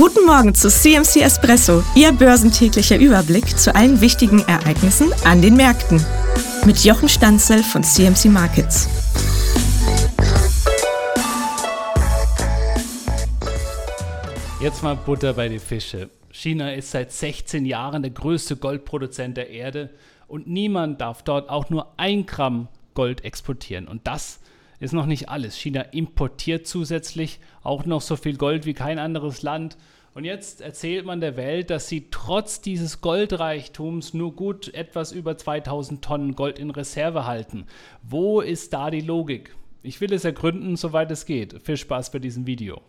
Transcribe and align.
Guten 0.00 0.24
Morgen 0.24 0.54
zu 0.54 0.70
CMC 0.70 1.20
Espresso, 1.20 1.84
Ihr 1.94 2.10
börsentäglicher 2.12 2.96
Überblick 2.96 3.58
zu 3.58 3.74
allen 3.74 4.00
wichtigen 4.00 4.40
Ereignissen 4.48 5.12
an 5.26 5.42
den 5.42 5.56
Märkten. 5.56 6.02
Mit 6.64 6.82
Jochen 6.84 7.06
Stanzel 7.06 7.62
von 7.62 7.84
CMC 7.84 8.30
Markets. 8.30 8.88
Jetzt 14.62 14.82
mal 14.82 14.96
Butter 14.96 15.34
bei 15.34 15.50
die 15.50 15.58
Fische. 15.58 16.08
China 16.30 16.72
ist 16.72 16.92
seit 16.92 17.12
16 17.12 17.66
Jahren 17.66 18.00
der 18.00 18.12
größte 18.12 18.56
Goldproduzent 18.56 19.36
der 19.36 19.50
Erde 19.50 19.90
und 20.28 20.46
niemand 20.46 21.02
darf 21.02 21.22
dort 21.24 21.50
auch 21.50 21.68
nur 21.68 21.92
ein 21.98 22.24
Gramm 22.24 22.68
Gold 22.94 23.22
exportieren. 23.22 23.86
Und 23.86 24.06
das 24.06 24.28
ist 24.28 24.40
noch 24.92 25.06
nicht 25.06 25.28
alles. 25.28 25.56
China 25.56 25.82
importiert 25.82 26.66
zusätzlich 26.66 27.38
auch 27.62 27.84
noch 27.84 28.00
so 28.00 28.16
viel 28.16 28.36
Gold 28.36 28.66
wie 28.66 28.74
kein 28.74 28.98
anderes 28.98 29.42
Land. 29.42 29.76
Und 30.14 30.24
jetzt 30.24 30.60
erzählt 30.60 31.06
man 31.06 31.20
der 31.20 31.36
Welt, 31.36 31.70
dass 31.70 31.88
sie 31.88 32.08
trotz 32.10 32.60
dieses 32.60 33.00
Goldreichtums 33.00 34.12
nur 34.12 34.34
gut 34.34 34.74
etwas 34.74 35.12
über 35.12 35.36
2000 35.36 36.02
Tonnen 36.02 36.34
Gold 36.34 36.58
in 36.58 36.70
Reserve 36.70 37.26
halten. 37.26 37.66
Wo 38.02 38.40
ist 38.40 38.72
da 38.72 38.90
die 38.90 39.02
Logik? 39.02 39.54
Ich 39.82 40.00
will 40.00 40.12
es 40.12 40.24
ergründen, 40.24 40.76
soweit 40.76 41.10
es 41.10 41.26
geht. 41.26 41.62
Viel 41.62 41.76
Spaß 41.76 42.10
bei 42.10 42.18
diesem 42.18 42.46
Video. 42.46 42.80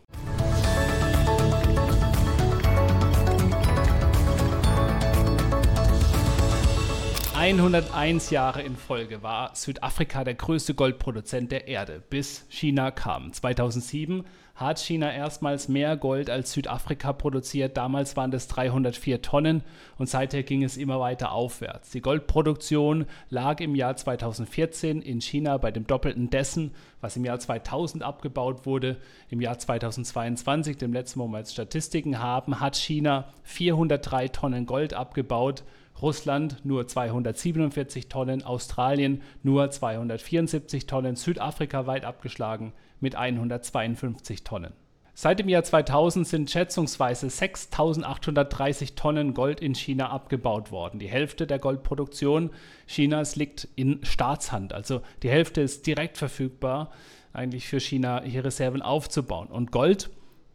101 7.42 8.30
Jahre 8.30 8.62
in 8.62 8.76
Folge 8.76 9.24
war 9.24 9.56
Südafrika 9.56 10.24
der 10.24 10.36
größte 10.36 10.76
Goldproduzent 10.76 11.52
der 11.52 11.68
Erde, 11.68 12.00
bis 12.08 12.46
China 12.50 12.92
kam. 12.92 13.34
2007 13.34 14.26
hat 14.54 14.78
China 14.78 15.12
erstmals 15.12 15.68
mehr 15.68 15.98
Gold 15.98 16.30
als 16.30 16.52
Südafrika 16.52 17.14
produziert. 17.14 17.78
Damals 17.78 18.16
waren 18.16 18.30
das 18.30 18.48
304 18.48 19.24
Tonnen 19.24 19.64
und 19.98 20.08
seither 20.08 20.44
ging 20.44 20.64
es 20.64 20.78
immer 20.78 21.00
weiter 21.00 21.32
aufwärts. 21.32 21.90
Die 21.90 22.02
Goldproduktion 22.02 23.08
lag 23.32 23.60
im 23.60 23.74
Jahr 23.74 23.96
2014 23.96 25.02
in 25.02 25.20
China 25.20 25.58
bei 25.58 25.72
dem 25.72 25.88
Doppelten 25.88 26.30
dessen, 26.30 26.76
was 27.02 27.18
im 27.18 27.26
Jahr 27.26 27.40
2000 27.40 28.04
abgebaut 28.04 28.68
wurde. 28.68 28.98
Im 29.32 29.42
Jahr 29.42 29.58
2022, 29.58 30.78
dem 30.78 30.94
letzten 30.94 31.20
wo 31.20 31.28
wir 31.28 31.40
jetzt 31.40 31.54
Statistiken 31.54 32.20
haben, 32.20 32.60
hat 32.60 32.76
China 32.76 33.30
403 33.42 34.28
Tonnen 34.28 34.68
Gold 34.68 34.94
abgebaut. 34.94 35.64
Russland 36.02 36.64
nur 36.64 36.88
247 36.88 38.10
Tonnen, 38.10 38.44
Australien 38.44 39.22
nur 39.44 39.70
274 39.70 40.88
Tonnen, 40.88 41.16
Südafrika 41.16 41.88
weit 41.88 42.06
abgeschlagen 42.06 42.74
mit 43.00 43.16
152 43.16 44.44
Tonnen. 44.44 44.74
Seit 45.14 45.40
dem 45.40 45.50
Jahr 45.50 45.64
2000 45.64 46.26
sind 46.26 46.50
schätzungsweise 46.50 47.28
6.830 47.28 48.96
Tonnen 48.96 49.34
Gold 49.34 49.60
in 49.60 49.76
China 49.76 50.10
abgebaut 50.10 50.72
worden. 50.72 51.00
Die 51.00 51.10
Hälfte 51.10 51.46
der 51.46 51.60
Goldproduktion 51.60 52.52
Chinas 52.88 53.36
liegt 53.36 53.68
in 53.76 54.00
Staatshand, 54.04 54.74
also 54.74 55.02
die 55.22 55.30
Hälfte 55.30 55.62
ist 55.62 55.86
direkt 55.86 56.18
verfügbar, 56.18 56.92
eigentlich 57.34 57.68
für 57.68 57.80
China 57.80 58.22
hier 58.24 58.46
Reserven 58.46 58.82
aufzubauen. 58.82 59.48
Und 59.48 59.72
Gold 59.72 60.10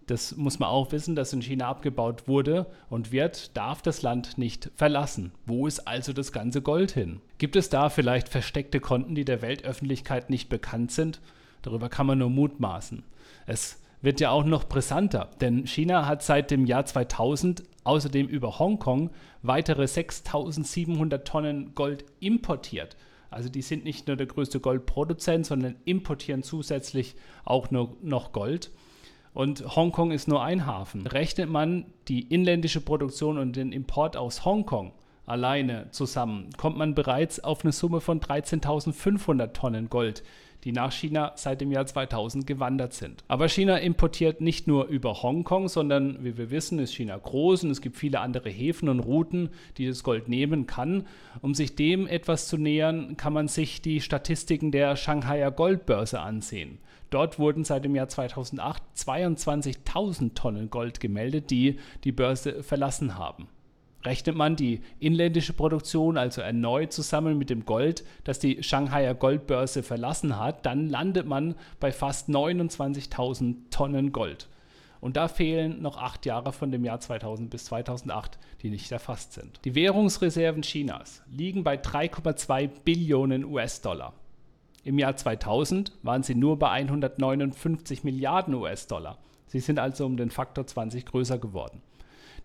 das 0.06 0.36
muss 0.36 0.58
man 0.58 0.68
auch 0.68 0.92
wissen, 0.92 1.16
dass 1.16 1.32
in 1.32 1.42
China 1.42 1.66
abgebaut 1.68 2.28
wurde 2.28 2.66
und 2.88 3.10
wird, 3.10 3.56
darf 3.56 3.82
das 3.82 4.02
Land 4.02 4.38
nicht 4.38 4.70
verlassen. 4.76 5.32
Wo 5.46 5.66
ist 5.66 5.88
also 5.88 6.12
das 6.12 6.30
ganze 6.30 6.62
Gold 6.62 6.92
hin? 6.92 7.20
Gibt 7.38 7.56
es 7.56 7.68
da 7.68 7.88
vielleicht 7.88 8.28
versteckte 8.28 8.78
Konten, 8.78 9.14
die 9.14 9.24
der 9.24 9.42
Weltöffentlichkeit 9.42 10.30
nicht 10.30 10.48
bekannt 10.48 10.92
sind? 10.92 11.20
Darüber 11.62 11.88
kann 11.88 12.06
man 12.06 12.18
nur 12.18 12.30
mutmaßen. 12.30 13.02
Es 13.46 13.80
wird 14.00 14.20
ja 14.20 14.30
auch 14.30 14.44
noch 14.44 14.64
brisanter, 14.64 15.30
denn 15.40 15.66
China 15.66 16.06
hat 16.06 16.22
seit 16.22 16.52
dem 16.52 16.66
Jahr 16.66 16.86
2000 16.86 17.64
außerdem 17.82 18.28
über 18.28 18.58
Hongkong 18.58 19.10
weitere 19.42 19.88
6700 19.88 21.26
Tonnen 21.26 21.74
Gold 21.74 22.04
importiert. 22.20 22.96
Also 23.30 23.48
die 23.48 23.62
sind 23.62 23.84
nicht 23.84 24.06
nur 24.06 24.16
der 24.16 24.26
größte 24.26 24.60
Goldproduzent, 24.60 25.46
sondern 25.46 25.76
importieren 25.84 26.44
zusätzlich 26.44 27.16
auch 27.44 27.70
noch 27.70 28.32
Gold. 28.32 28.70
Und 29.36 29.76
Hongkong 29.76 30.12
ist 30.12 30.28
nur 30.28 30.42
ein 30.42 30.64
Hafen. 30.64 31.06
Rechnet 31.06 31.50
man 31.50 31.84
die 32.08 32.22
inländische 32.22 32.80
Produktion 32.80 33.36
und 33.36 33.54
den 33.54 33.70
Import 33.70 34.16
aus 34.16 34.46
Hongkong 34.46 34.92
alleine 35.26 35.90
zusammen, 35.90 36.48
kommt 36.56 36.78
man 36.78 36.94
bereits 36.94 37.44
auf 37.44 37.62
eine 37.62 37.72
Summe 37.72 38.00
von 38.00 38.18
13.500 38.18 39.52
Tonnen 39.52 39.90
Gold, 39.90 40.22
die 40.66 40.72
nach 40.72 40.90
China 40.90 41.30
seit 41.36 41.60
dem 41.60 41.70
Jahr 41.70 41.86
2000 41.86 42.44
gewandert 42.44 42.92
sind. 42.92 43.22
Aber 43.28 43.48
China 43.48 43.76
importiert 43.76 44.40
nicht 44.40 44.66
nur 44.66 44.86
über 44.86 45.22
Hongkong, 45.22 45.68
sondern 45.68 46.24
wie 46.24 46.36
wir 46.36 46.50
wissen, 46.50 46.80
ist 46.80 46.92
China 46.92 47.16
groß 47.16 47.62
und 47.62 47.70
es 47.70 47.80
gibt 47.80 47.96
viele 47.96 48.18
andere 48.18 48.50
Häfen 48.50 48.88
und 48.88 48.98
Routen, 48.98 49.50
die 49.78 49.86
das 49.86 50.02
Gold 50.02 50.28
nehmen 50.28 50.66
kann. 50.66 51.06
Um 51.40 51.54
sich 51.54 51.76
dem 51.76 52.08
etwas 52.08 52.48
zu 52.48 52.58
nähern, 52.58 53.16
kann 53.16 53.32
man 53.32 53.46
sich 53.46 53.80
die 53.80 54.00
Statistiken 54.00 54.72
der 54.72 54.96
Shanghaier 54.96 55.52
Goldbörse 55.52 56.18
ansehen. 56.18 56.78
Dort 57.10 57.38
wurden 57.38 57.62
seit 57.62 57.84
dem 57.84 57.94
Jahr 57.94 58.08
2008 58.08 58.82
22.000 58.96 60.34
Tonnen 60.34 60.68
Gold 60.68 60.98
gemeldet, 60.98 61.52
die 61.52 61.78
die 62.02 62.10
Börse 62.10 62.64
verlassen 62.64 63.16
haben. 63.16 63.46
Rechnet 64.06 64.36
man 64.36 64.54
die 64.54 64.82
inländische 65.00 65.52
Produktion 65.52 66.16
also 66.16 66.40
erneut 66.40 66.92
zusammen 66.92 67.36
mit 67.38 67.50
dem 67.50 67.64
Gold, 67.64 68.04
das 68.22 68.38
die 68.38 68.62
Shanghaier 68.62 69.14
Goldbörse 69.14 69.82
verlassen 69.82 70.38
hat, 70.38 70.64
dann 70.64 70.88
landet 70.88 71.26
man 71.26 71.56
bei 71.80 71.90
fast 71.90 72.28
29.000 72.28 73.56
Tonnen 73.70 74.12
Gold. 74.12 74.46
Und 75.00 75.16
da 75.16 75.26
fehlen 75.26 75.82
noch 75.82 75.96
acht 75.96 76.24
Jahre 76.24 76.52
von 76.52 76.70
dem 76.70 76.84
Jahr 76.84 77.00
2000 77.00 77.50
bis 77.50 77.64
2008, 77.64 78.38
die 78.62 78.70
nicht 78.70 78.92
erfasst 78.92 79.32
sind. 79.32 79.58
Die 79.64 79.74
Währungsreserven 79.74 80.62
Chinas 80.62 81.22
liegen 81.28 81.64
bei 81.64 81.74
3,2 81.74 82.70
Billionen 82.84 83.44
US-Dollar. 83.44 84.12
Im 84.84 85.00
Jahr 85.00 85.16
2000 85.16 85.90
waren 86.04 86.22
sie 86.22 86.36
nur 86.36 86.60
bei 86.60 86.70
159 86.70 88.04
Milliarden 88.04 88.54
US-Dollar. 88.54 89.18
Sie 89.48 89.58
sind 89.58 89.80
also 89.80 90.06
um 90.06 90.16
den 90.16 90.30
Faktor 90.30 90.64
20 90.64 91.06
größer 91.06 91.38
geworden. 91.38 91.82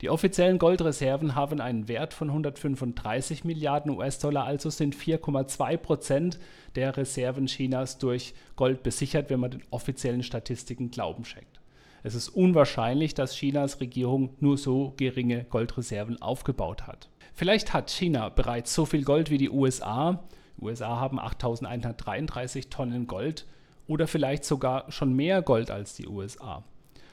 Die 0.01 0.09
offiziellen 0.09 0.57
Goldreserven 0.57 1.35
haben 1.35 1.62
einen 1.62 1.88
Wert 1.88 2.16
von 2.16 2.29
135 2.29 3.44
Milliarden 3.44 3.91
US-Dollar, 3.91 4.45
also 4.45 4.72
sind 4.72 4.95
4,2 4.95 5.78
Prozent 5.78 6.39
der 6.75 6.97
Reserven 6.97 7.45
Chinas 7.45 8.00
durch 8.00 8.34
Gold 8.56 8.81
besichert, 8.81 9.29
wenn 9.29 9.39
man 9.39 9.51
den 9.51 9.63
offiziellen 9.69 10.23
Statistiken 10.23 10.89
Glauben 10.89 11.23
schenkt. 11.23 11.62
Es 12.01 12.16
ist 12.16 12.29
unwahrscheinlich, 12.29 13.13
dass 13.13 13.35
Chinas 13.35 13.79
Regierung 13.79 14.31
nur 14.39 14.57
so 14.57 14.95
geringe 14.97 15.44
Goldreserven 15.44 16.19
aufgebaut 16.19 16.88
hat. 16.88 17.09
Vielleicht 17.35 17.72
hat 17.73 17.91
China 17.91 18.29
bereits 18.29 18.73
so 18.73 18.85
viel 18.85 19.03
Gold 19.03 19.29
wie 19.29 19.38
die 19.38 19.51
USA, 19.51 20.23
USA 20.59 21.00
haben 21.00 21.19
8133 21.19 22.69
Tonnen 22.69 23.06
Gold 23.06 23.45
oder 23.88 24.07
vielleicht 24.07 24.45
sogar 24.45 24.91
schon 24.91 25.13
mehr 25.13 25.44
Gold 25.44 25.69
als 25.69 25.94
die 25.94 26.07
USA. 26.07 26.63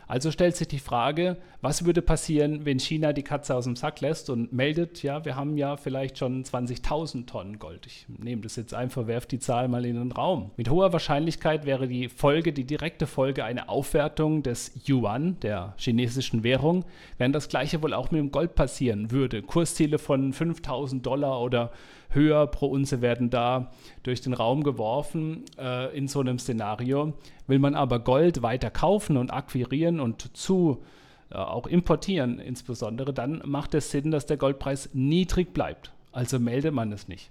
Also 0.08 0.30
stellt 0.30 0.56
sich 0.56 0.68
die 0.68 0.78
Frage, 0.78 1.36
was 1.60 1.84
würde 1.84 2.00
passieren, 2.00 2.64
wenn 2.64 2.80
China 2.80 3.12
die 3.12 3.22
Katze 3.22 3.54
aus 3.54 3.64
dem 3.64 3.76
Sack 3.76 4.00
lässt 4.00 4.30
und 4.30 4.54
meldet, 4.54 5.02
ja, 5.02 5.26
wir 5.26 5.36
haben 5.36 5.58
ja 5.58 5.76
vielleicht 5.76 6.16
schon 6.16 6.42
20.000 6.42 7.26
Tonnen 7.26 7.58
Gold. 7.58 7.86
Ich 7.86 8.06
nehme 8.08 8.40
das 8.40 8.56
jetzt 8.56 8.72
einfach, 8.72 9.06
werfe 9.06 9.28
die 9.28 9.38
Zahl 9.38 9.68
mal 9.68 9.84
in 9.84 9.96
den 9.96 10.10
Raum. 10.12 10.50
Mit 10.56 10.70
hoher 10.70 10.94
Wahrscheinlichkeit 10.94 11.66
wäre 11.66 11.88
die 11.88 12.08
Folge, 12.08 12.54
die 12.54 12.64
direkte 12.64 13.06
Folge 13.06 13.44
eine 13.44 13.68
Aufwertung 13.68 14.42
des 14.42 14.72
Yuan, 14.88 15.38
der 15.40 15.74
chinesischen 15.76 16.42
Währung, 16.42 16.86
während 17.18 17.34
das 17.34 17.50
gleiche 17.50 17.82
wohl 17.82 17.92
auch 17.92 18.10
mit 18.10 18.20
dem 18.20 18.32
Gold 18.32 18.54
passieren 18.54 19.10
würde. 19.10 19.42
Kursziele 19.42 19.98
von 19.98 20.32
5.000 20.32 21.02
Dollar 21.02 21.42
oder 21.42 21.70
höher 22.10 22.46
pro 22.46 22.66
Unze 22.68 23.02
werden 23.02 23.30
da 23.30 23.70
durch 24.02 24.20
den 24.20 24.32
Raum 24.32 24.62
geworfen 24.62 25.44
äh, 25.58 25.94
in 25.96 26.08
so 26.08 26.20
einem 26.20 26.38
Szenario. 26.38 27.12
Will 27.48 27.58
man 27.58 27.74
aber 27.74 27.98
Gold 27.98 28.42
weiter 28.42 28.70
kaufen 28.70 29.16
und 29.16 29.32
akquirieren 29.32 29.98
und 29.98 30.36
zu 30.36 30.84
äh, 31.30 31.36
auch 31.36 31.66
importieren 31.66 32.38
insbesondere, 32.38 33.12
dann 33.12 33.42
macht 33.44 33.74
es 33.74 33.90
Sinn, 33.90 34.10
dass 34.10 34.26
der 34.26 34.36
Goldpreis 34.36 34.90
niedrig 34.92 35.52
bleibt. 35.52 35.92
Also 36.12 36.38
meldet 36.38 36.72
man 36.72 36.92
es 36.92 37.08
nicht. 37.08 37.30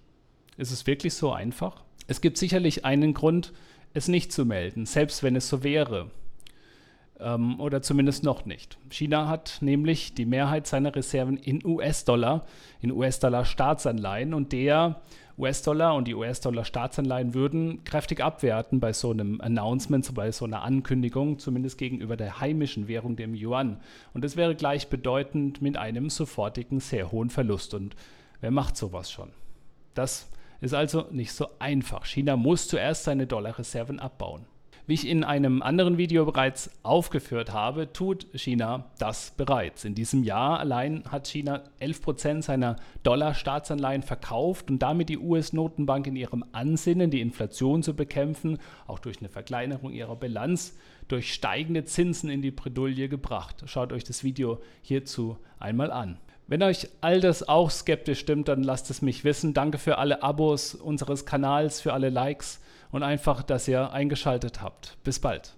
Ist 0.58 0.72
es 0.72 0.86
wirklich 0.86 1.14
so 1.14 1.32
einfach? 1.32 1.84
Es 2.08 2.22
gibt 2.22 2.38
sicherlich 2.38 2.86
einen 2.86 3.14
Grund, 3.14 3.54
es 3.94 4.08
nicht 4.08 4.32
zu 4.32 4.46
melden, 4.46 4.86
selbst 4.86 5.24
wenn 5.24 5.36
es 5.36 5.50
so 5.50 5.64
wäre. 5.64 6.12
Ähm, 7.20 7.60
oder 7.60 7.82
zumindest 7.82 8.24
noch 8.24 8.46
nicht. 8.46 8.78
China 8.90 9.28
hat 9.28 9.58
nämlich 9.62 10.14
die 10.14 10.26
Mehrheit 10.26 10.68
seiner 10.68 10.96
Reserven 10.96 11.38
in 11.38 11.66
US-Dollar, 11.66 12.46
in 12.82 12.92
US-Dollar 12.92 13.46
Staatsanleihen 13.46 14.34
und 14.34 14.52
der 14.52 15.02
US-Dollar 15.38 15.94
und 15.94 16.08
die 16.08 16.16
US-Dollar-Staatsanleihen 16.16 17.36
würden 17.36 17.84
kräftig 17.84 18.22
abwerten 18.22 18.80
bei 18.80 18.92
so 18.92 19.12
einem 19.12 19.40
Announcement, 19.40 20.14
bei 20.16 20.32
so 20.32 20.46
einer 20.46 20.64
Ankündigung, 20.64 21.38
zumindest 21.38 21.78
gegenüber 21.78 22.18
der 22.18 22.40
heimischen 22.40 22.88
Währung, 22.88 23.16
dem 23.16 23.36
Yuan. 23.36 23.80
Und 24.16 24.24
das 24.24 24.36
wäre 24.36 24.56
gleichbedeutend 24.56 25.62
mit 25.62 25.78
einem 25.78 26.10
sofortigen, 26.10 26.80
sehr 26.80 27.12
hohen 27.12 27.30
Verlust. 27.30 27.76
Und 27.76 27.96
wer 28.42 28.50
macht 28.50 28.78
sowas 28.78 29.12
schon? 29.12 29.30
Das 29.94 30.28
ist 30.60 30.74
also 30.74 31.06
nicht 31.12 31.34
so 31.34 31.50
einfach. 31.60 32.06
China 32.06 32.36
muss 32.36 32.68
zuerst 32.68 33.04
seine 33.04 33.28
Dollarreserven 33.28 34.00
abbauen. 34.00 34.46
Wie 34.88 34.94
ich 34.94 35.06
in 35.06 35.26
einem 35.26 35.62
anderen 35.62 35.98
Video 35.98 36.24
bereits 36.24 36.72
aufgeführt 36.82 37.52
habe, 37.52 37.92
tut 37.92 38.26
China 38.34 38.90
das 39.00 39.32
bereits. 39.36 39.84
In 39.84 39.96
diesem 39.96 40.24
Jahr 40.24 40.62
allein 40.62 41.04
hat 41.12 41.28
China 41.28 41.62
11% 41.82 42.42
seiner 42.42 42.78
Dollar-Staatsanleihen 43.04 44.02
verkauft 44.02 44.72
und 44.72 44.80
damit 44.80 45.10
die 45.10 45.18
US-Notenbank 45.18 46.08
in 46.08 46.16
ihrem 46.16 46.46
Ansinnen, 46.54 47.12
die 47.12 47.20
Inflation 47.20 47.84
zu 47.84 47.98
bekämpfen, 47.98 48.60
auch 48.88 49.00
durch 49.00 49.20
eine 49.20 49.28
Verkleinerung 49.28 49.92
ihrer 49.92 50.16
Bilanz, 50.16 50.78
durch 51.10 51.34
steigende 51.34 51.84
Zinsen 51.84 52.30
in 52.30 52.42
die 52.42 52.52
Bredouille 52.52 53.10
gebracht. 53.10 53.64
Schaut 53.66 53.92
euch 53.92 54.06
das 54.06 54.24
Video 54.24 54.62
hierzu 54.84 55.36
einmal 55.60 55.92
an. 55.92 56.18
Wenn 56.48 56.64
euch 56.64 56.88
all 57.02 57.20
das 57.20 57.48
auch 57.48 57.70
skeptisch 57.70 58.20
stimmt, 58.20 58.48
dann 58.48 58.64
lasst 58.64 58.90
es 58.90 59.02
mich 59.02 59.26
wissen. 59.26 59.54
Danke 59.54 59.78
für 59.78 59.98
alle 59.98 60.24
Abos 60.24 60.76
unseres 60.76 61.26
Kanals, 61.26 61.82
für 61.82 61.92
alle 61.92 62.10
Likes 62.10 62.62
und 62.90 63.04
einfach, 63.04 63.44
dass 63.44 63.68
ihr 63.68 63.92
eingeschaltet 63.92 64.62
habt. 64.62 64.98
Bis 65.04 65.20
bald. 65.20 65.57